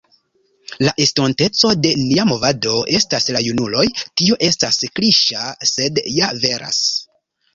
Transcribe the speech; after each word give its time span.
La 0.85 0.93
estonteco 1.03 1.73
de 1.81 1.89
nia 2.05 2.23
movado 2.29 2.73
estas 2.99 3.29
la 3.35 3.43
junuloj, 3.49 3.85
tio 4.21 4.37
estas 4.49 4.81
kliŝa 5.01 5.45
sed 5.73 6.01
ja 6.17 6.31
veras. 6.47 6.81